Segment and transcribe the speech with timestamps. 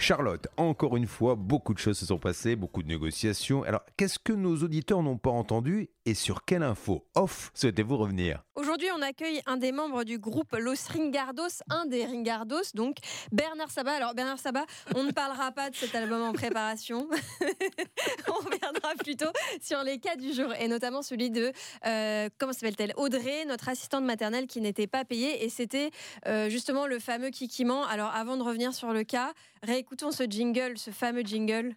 [0.00, 3.64] Charlotte, encore une fois, beaucoup de choses se sont passées, beaucoup de négociations.
[3.64, 8.44] Alors, qu'est-ce que nos auditeurs n'ont pas entendu et sur quelle info off souhaitez-vous revenir?
[8.54, 12.96] Aujourd'hui, on accueille un des membres du groupe Los Ringardos, un des Ringardos, donc
[13.32, 13.92] Bernard Sabat.
[13.92, 14.64] Alors, Bernard Sabat,
[14.94, 17.08] on ne parlera pas de cet album en préparation.
[18.28, 21.52] on reviendra plutôt sur les cas du jour, et notamment celui de,
[21.86, 22.94] euh, comment s'appelle-t-elle?
[22.96, 25.90] Audrey, notre assistante maternelle qui n'était pas payée, et c'était
[26.26, 27.84] euh, justement le fameux Kikiment.
[27.84, 29.32] Alors, avant de revenir sur le cas,
[29.88, 31.74] réécoutons ce jingle, ce fameux jingle.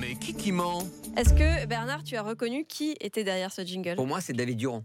[0.00, 0.84] Mais qui qui ment?
[1.16, 3.96] Est-ce que, Bernard, tu as reconnu qui était derrière ce jingle?
[3.96, 4.84] Pour moi, c'est David Durand.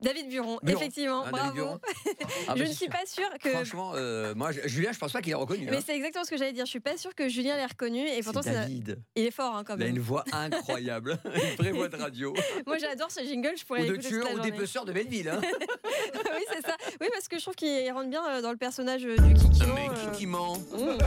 [0.00, 0.78] David Buron, Buron.
[0.80, 1.54] effectivement, Ah, David bravo.
[1.54, 1.80] Buron.
[2.48, 3.50] Ah, je mais ne suis pas sûre que.
[3.50, 5.66] Franchement, euh, moi, je- Julien, je pense pas qu'il ait reconnu.
[5.70, 5.80] Mais hein.
[5.84, 6.64] c'est exactement ce que j'allais dire.
[6.66, 8.98] Je suis pas sûre que Julien l'ait reconnu et pourtant c'est- David.
[9.16, 9.96] il est fort hein, quand Il a même.
[9.96, 12.34] une voix incroyable, une vraie voix de radio.
[12.66, 15.28] Moi j'adore ce jingle, je pourrais Ou de tueur ou dépeceur de Belleville.
[15.28, 15.40] Hein.
[15.42, 16.76] oui c'est ça.
[17.00, 19.34] Oui parce que je trouve qu'il rentre bien euh, dans le personnage euh, du.
[19.74, 20.98] Mais euh, qui qui ment Mmh,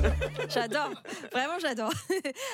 [0.50, 0.92] j'adore,
[1.32, 1.92] vraiment j'adore.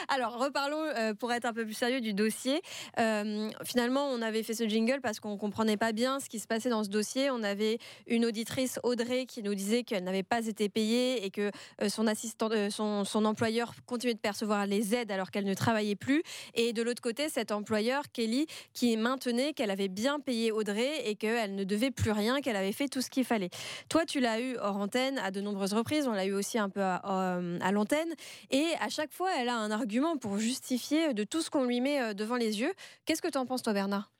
[0.09, 2.61] Alors reparlons euh, pour être un peu plus sérieux du dossier.
[2.99, 6.47] Euh, finalement, on avait fait ce jingle parce qu'on comprenait pas bien ce qui se
[6.47, 7.29] passait dans ce dossier.
[7.29, 11.51] On avait une auditrice Audrey qui nous disait qu'elle n'avait pas été payée et que
[11.81, 12.69] euh, euh,
[13.05, 16.23] son, employeur continuait de percevoir les aides alors qu'elle ne travaillait plus.
[16.53, 21.15] Et de l'autre côté, cet employeur Kelly qui maintenait qu'elle avait bien payé Audrey et
[21.15, 23.49] qu'elle ne devait plus rien, qu'elle avait fait tout ce qu'il fallait.
[23.89, 26.07] Toi, tu l'as eu hors antenne à de nombreuses reprises.
[26.07, 27.01] On l'a eu aussi un peu à,
[27.37, 28.13] euh, à l'antenne.
[28.49, 31.81] Et à chaque fois, elle a un argument pour justifier de tout ce qu'on lui
[31.81, 32.73] met devant les yeux.
[33.05, 34.11] Qu'est-ce que tu en penses, toi, Bernard?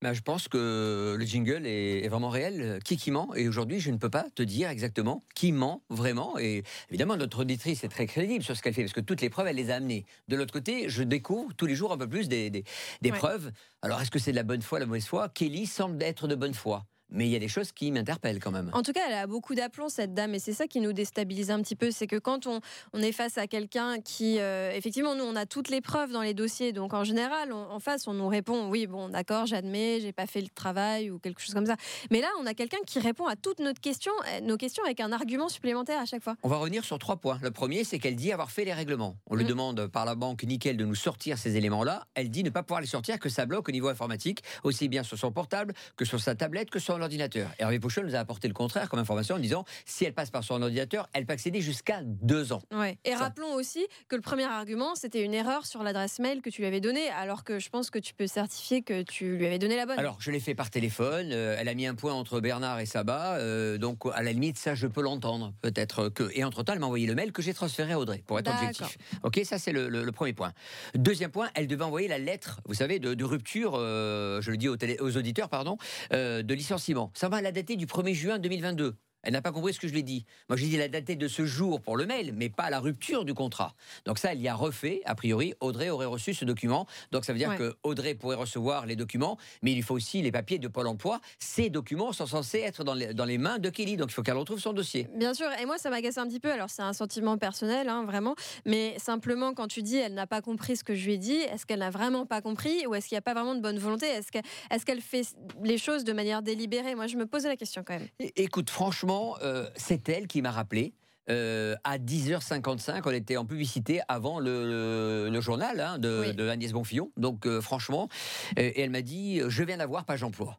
[0.00, 2.78] Bah, je pense que le jingle est, est vraiment réel.
[2.84, 3.34] Qui qui ment?
[3.34, 6.38] Et aujourd'hui, je ne peux pas te dire exactement qui ment vraiment.
[6.38, 9.28] Et évidemment, notre auditrice est très crédible sur ce qu'elle fait parce que toutes les
[9.28, 10.06] preuves, elle les a amenées.
[10.28, 12.62] De l'autre côté, je découvre tous les jours un peu plus des, des-
[13.02, 13.18] des Ouais.
[13.18, 13.50] preuves.
[13.82, 15.28] Alors, est-ce que c'est de la bonne foi, la mauvaise foi?
[15.30, 16.84] Kelly semble être de bonne foi.
[17.10, 18.70] Mais il y a des choses qui m'interpellent quand même.
[18.74, 21.50] En tout cas, elle a beaucoup d'aplomb, cette dame, et c'est ça qui nous déstabilise
[21.50, 21.90] un petit peu.
[21.90, 22.60] C'est que quand on,
[22.92, 26.22] on est face à quelqu'un qui, euh, effectivement, nous, on a toutes les preuves dans
[26.22, 26.72] les dossiers.
[26.72, 30.26] Donc, en général, on- en face, on nous répond oui, bon, d'accord, j'admets, j'ai pas
[30.26, 31.76] fait le travail ou quelque chose comme ça.
[32.10, 35.00] Mais là, on a quelqu'un qui répond à toutes notre question, euh, nos questions avec
[35.00, 36.36] un argument supplémentaire à chaque fois.
[36.42, 37.38] On va revenir sur trois points.
[37.42, 39.16] Le premier, c'est qu'elle dit avoir fait les règlements.
[39.30, 39.48] On lui Mm.
[39.48, 42.06] demande par la banque Nickel de nous sortir ces éléments-là.
[42.14, 45.02] Elle dit ne pas pouvoir les sortir, que ça bloque au niveau informatique, aussi bien
[45.02, 47.48] sur son portable que sur sa tablette que sur l'ordinateur.
[47.58, 50.44] Hervé Pouchon nous a apporté le contraire comme information en disant si elle passe par
[50.44, 52.62] son ordinateur, elle peut accéder jusqu'à deux ans.
[52.72, 52.98] Ouais.
[53.04, 56.50] Et Ça- rappelons aussi que le premier argument, c'était une erreur sur l'adresse mail que
[56.50, 59.46] tu lui avais donnée, alors que je pense que tu peux certifier que tu lui
[59.46, 59.98] avais donné la bonne.
[59.98, 61.30] Alors, je l'ai fait par téléphone.
[61.32, 63.36] euh, elle a mis un point entre Bernard et Sabat.
[63.38, 65.52] euh, donc, à la limite, ça, je peux l'entendre.
[65.62, 66.30] Peut-être que.
[66.34, 68.98] Et entre-temps, elle m'a envoyé le mail que j'ai transféré à Audrey, pour être objectif.
[69.22, 70.52] OK, ça, c'est le, le- le premier point.
[70.94, 74.56] Deuxième point, elle devait envoyer la lettre, vous savez, de, de rupture, euh, je le
[74.56, 75.76] dis aux, télé- aux auditeurs, pardon,
[76.12, 76.87] euh, de licenciement.
[77.14, 78.96] Ça va la dater du 1er juin 2022.
[79.22, 80.24] Elle n'a pas compris ce que je lui ai dit.
[80.48, 83.24] Moi, j'ai dit la datée de ce jour pour le mail, mais pas la rupture
[83.24, 83.74] du contrat.
[84.04, 85.00] Donc ça, elle y a refait.
[85.04, 86.86] A priori, Audrey aurait reçu ce document.
[87.10, 87.56] Donc ça veut dire Ouais.
[87.56, 91.20] que Audrey pourrait recevoir les documents, mais il faut aussi les papiers de Pôle Emploi.
[91.38, 93.96] Ces documents sont censés être dans les, dans les mains de Kelly.
[93.96, 95.08] Donc il faut qu'elle retrouve son dossier.
[95.16, 96.52] Bien sûr, et moi ça m'agace un petit peu.
[96.52, 98.34] Alors c'est un sentiment personnel, hein, vraiment,
[98.66, 101.32] mais simplement quand tu dis elle n'a pas compris ce que je lui ai dit,
[101.38, 103.78] est-ce qu'elle n'a vraiment pas compris ou est-ce qu'il n'y a pas vraiment de bonne
[103.78, 104.06] volonté?
[104.06, 104.38] Est-ce que-
[104.70, 105.22] est-ce qu'elle fait
[105.64, 106.94] les choses de manière délibérée?
[106.94, 108.08] Moi je me posais la question quand même.
[108.36, 110.94] Écoute, franchement, euh, c'est elle qui m'a rappelé.
[111.30, 116.34] euh, à 10h55, on était en publicité avant le, le- le journal hein, de, Oui.
[116.34, 117.10] de Agnès Bonfillon.
[117.18, 118.08] Donc, euh, franchement,
[118.56, 120.58] et elle m'a dit Je viens d'avoir Page Emploi.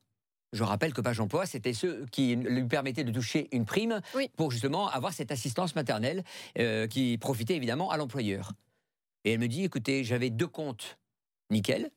[0.53, 4.29] Je rappelle que Page Emploi, c'était ceux qui lui permettaient de toucher une prime Oui.
[4.37, 6.23] pour justement avoir cette assistance maternelle
[6.89, 8.53] qui profitait évidemment à l'employeur.
[9.25, 10.97] Et elle me dit Écoutez, j'avais deux comptes
[11.51, 11.89] nickel.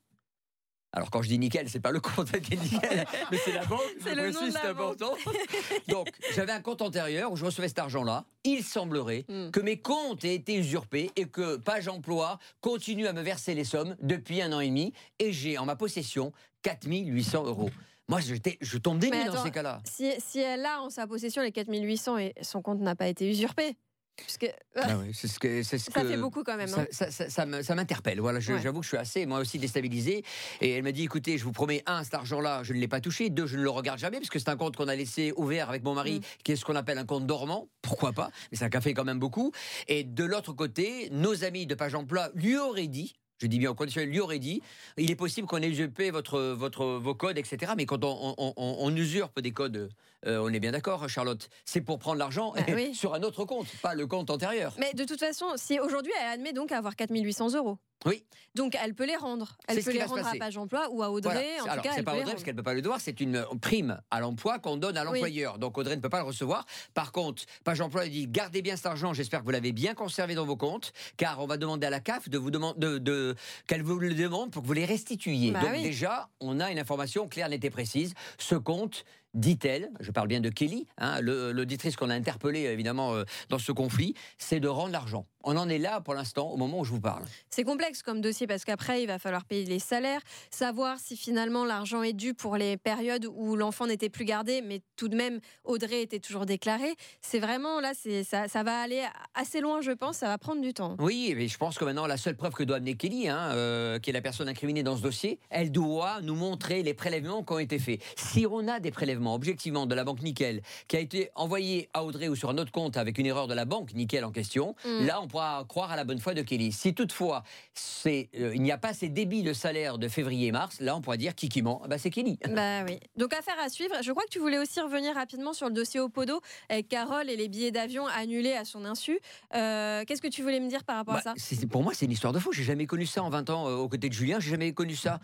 [0.95, 3.65] Alors quand je dis nickel, c'est pas le compte qui est nickel, mais c'est la
[3.65, 3.81] banque.
[4.03, 5.15] C'est le précise, nom de la important.
[5.89, 8.25] Donc j'avais un compte antérieur où je recevais cet argent-là.
[8.45, 9.51] Il semblerait Hmm.
[9.51, 13.65] que mes comptes aient été usurpés et que Page Emploi continue à me verser les
[13.65, 16.33] sommes depuis un an et demi et j'ai en ma possession
[16.63, 17.71] 4800 euros.
[18.09, 19.81] Moi, je tombe des nues dans ces cas-là.
[19.85, 23.29] Si, si elle a en sa possession les 4800 et son compte n'a pas été
[23.31, 23.77] usurpé,
[24.17, 26.69] puisque Ah oui, c'est ce que, ce ça que- fait beaucoup quand même.
[26.69, 26.87] Ça, hein.
[26.91, 28.21] ça- ça- ça ça m'interpelle.
[28.21, 28.61] Voilà, Ouais.
[28.63, 30.25] j'avoue que je suis assez, moi aussi, déstabilisé.
[30.61, 33.01] Et elle m'a dit, écoutez, je vous promets, un, cet argent-là, je ne l'ai pas
[33.01, 33.31] touché.
[33.31, 35.69] Deux, je ne le regarde jamais, parce que c'est un compte qu'on a laissé ouvert
[35.69, 36.23] avec mon mari, Mm.
[36.45, 37.69] qui est ce qu'on appelle un compte dormant.
[37.83, 38.31] Pourquoi pas?
[38.51, 39.53] Mais c'est un café quand même beaucoup.
[39.89, 43.71] Et de l'autre côté, nos amis de Page Emploi lui auraient dit, je dis bien
[43.71, 44.63] au conditionnel, lui aurait dit,
[44.97, 47.73] il est possible qu'on ait usurpé votre, votre, vos codes, etc.
[47.77, 49.91] Mais quand on, on- on- on usurpe des codes,
[50.27, 52.95] euh, on est bien d'accord, Charlotte, c'est pour prendre l'argent Bah oui.
[52.95, 54.75] sur un autre compte, pas le compte antérieur.
[54.79, 58.25] Mais de toute façon, si aujourd'hui elle admet donc avoir 4800 euros, Oui.
[58.55, 59.57] Donc elle peut les rendre.
[59.67, 60.33] Elle peut les rendre à.
[60.35, 61.33] Page Emploi ou à Audrey.
[61.33, 61.63] Voilà.
[61.63, 63.01] En Alors, tout cas, c'est elle pas Audrey, parce qu'elle ne peut pas le devoir,
[63.01, 65.07] c'est une prime à l'emploi qu'on donne à Oui.
[65.21, 65.59] l'employeur.
[65.59, 66.67] Donc Audrey ne peut pas le recevoir.
[66.93, 70.35] Par contre, Page Emploi dit gardez bien cet argent, j'espère que vous l'avez bien conservé
[70.35, 73.35] dans vos comptes, car on va demander à la CAF de vous demander de, de-
[73.67, 75.53] qu'elle vous le demande pour que vous les restituiez.
[75.53, 75.83] Bah Donc oui.
[75.83, 78.13] déjà, on a une information claire, nette et précise.
[78.39, 83.25] Ce compte dit-elle, je parle bien de Kelly, hein, l'auditrice qu'on a interpellée évidemment euh,
[83.49, 85.27] dans ce conflit, c'est de rendre l'argent.
[85.45, 87.25] On en est là pour l'instant, au moment où je vous parle.
[87.51, 90.21] C'est complexe comme dossier parce qu'après, il va falloir payer les salaires,
[90.51, 94.83] savoir si finalement l'argent est dû pour les périodes où l'enfant n'était plus gardé, mais
[94.97, 96.95] tout de même, Audrey était toujours déclarée.
[97.21, 100.97] C'est vraiment là, ça va aller assez loin, je pense, ça va prendre du temps.
[101.01, 103.99] Oui, mais je pense que maintenant, la seule preuve que doit amener Kelly, hein, euh,
[103.99, 107.53] qui est la personne incriminée dans ce dossier, elle doit nous montrer les prélèvements qui
[107.53, 108.01] ont été faits.
[108.17, 112.05] Si on a des prélèvements, objectivement, de la banque Nickel, qui a été envoyé à
[112.05, 114.75] Audrey ou sur un autre compte avec une erreur de la banque Nickel en question,
[114.85, 115.07] Mm.
[115.07, 116.73] là, on pourra croire à la bonne foi de Kelly.
[116.73, 120.53] Si toutefois, c'est, euh, il n'y a pas ces débits de salaire de février et
[120.53, 121.83] mars, là, on pourra dire qui qui ment.
[121.89, 122.39] Bah, c'est Kelly.
[122.57, 122.99] Bah oui.
[123.17, 123.95] Donc affaire à suivre.
[124.03, 127.37] Je crois que tu voulais aussi revenir rapidement sur le dossier Opodo avec Carole et
[127.37, 129.19] les billets d'avion annulés à son insu.
[129.55, 131.35] Euh, Qu'est-ce que tu voulais me dire par rapport Bah, à ça?
[131.37, 132.53] c'est- pour moi, c'est une histoire de fou.
[132.53, 134.41] J'ai jamais connu ça en 20 ans euh, aux côtés de Julien.
[134.41, 135.21] J'ai jamais connu ça.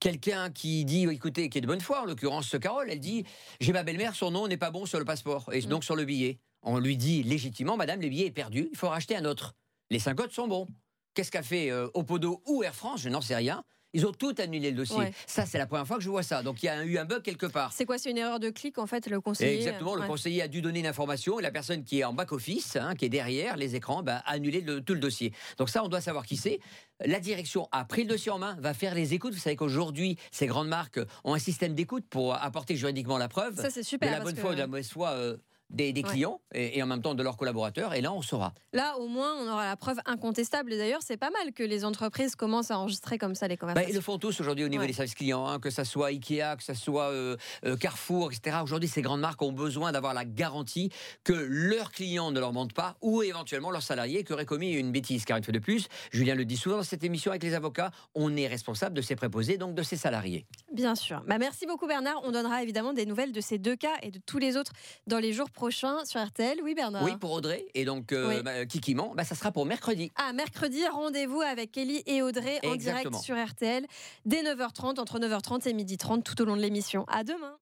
[0.00, 3.24] Quelqu'un qui dit, écoutez, qui est de bonne foi, en l'occurrence Carole, elle dit
[3.60, 5.66] J'ai ma belle-mère, son nom n'est pas bon sur le passeport et Mm.
[5.66, 6.38] donc sur le billet.
[6.62, 9.54] On lui dit légitimement Madame, le billet est perdu, il faut racheter un autre.
[9.90, 10.66] Les cinq autres sont bons.
[11.14, 13.64] Qu'est-ce qu'a fait euh, Opodo ou Air France Je n'en sais rien.
[13.94, 14.96] Ils ont tout annulé le dossier.
[14.96, 15.12] Ouais.
[15.26, 16.42] Ça, c'est la première fois que je vois ça.
[16.42, 17.72] Donc il y a eu un bug quelque part.
[17.72, 20.06] C'est quoi C'est une erreur de clic en fait, le conseiller Exactement, le ouais.
[20.06, 23.04] conseiller a dû donner une information et la personne qui est en back-office, hein, qui
[23.04, 25.32] est derrière les écrans, bah, a annulé le- tout le dossier.
[25.58, 26.58] Donc ça, on doit savoir qui c'est.
[27.04, 29.34] La direction a pris le dossier en main, va faire les écoutes.
[29.34, 33.56] Vous savez qu'aujourd'hui, ces grandes marques ont un système d'écoute pour apporter juridiquement la preuve
[33.56, 34.10] Ça c'est de super.
[34.10, 35.36] la parce bonne que foi ou de la mauvaise foi euh,
[35.72, 36.08] des, des Ouais.
[36.10, 37.94] clients et, et en même temps de leurs collaborateurs.
[37.94, 38.52] Et là, on saura.
[38.72, 40.72] Là, au moins, on aura la preuve incontestable.
[40.72, 43.60] Et d'ailleurs, c'est pas mal que les entreprises commencent à enregistrer comme ça les Bah,
[43.60, 43.90] conversations.
[43.90, 44.86] ils le font tous aujourd'hui au niveau Ouais.
[44.88, 48.58] des services clients, hein, que ça soit Ikea, que ça soit euh, euh, Carrefour, etc.
[48.62, 50.90] Aujourd'hui, ces grandes marques ont besoin d'avoir la garantie
[51.24, 54.92] que leurs clients ne leur mentent pas ou éventuellement leurs salariés qui auraient commis une
[54.92, 55.24] bêtise.
[55.24, 57.90] Car une fois de plus, Julien le dit souvent dans cette émission avec les avocats,
[58.14, 60.46] on est responsable de ses préposés, donc de ses salariés.
[60.72, 61.22] Bien sûr.
[61.26, 62.20] Bah, merci beaucoup Bernard.
[62.24, 64.72] On donnera évidemment des nouvelles de ces deux cas et de tous les autres
[65.06, 65.61] dans les jours prochains
[66.04, 66.58] sur RTL.
[66.62, 67.04] Oui Bernard.
[67.04, 68.42] Oui, pour Audrey et donc euh, Oui.
[68.42, 70.10] bah, Kiki ment, bah, ça sera pour mercredi.
[70.16, 73.86] Ah, mercredi, rendez-vous avec Kelly et Audrey en direct sur RTL
[74.26, 77.04] dès 9h30, entre 9h30 et 12h30 tout au long de l'émission.
[77.08, 77.56] À demain.